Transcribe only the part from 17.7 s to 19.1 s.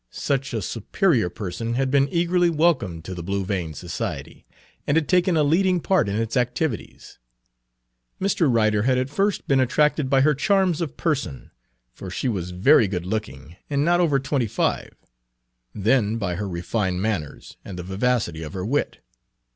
the vivacity of her wit.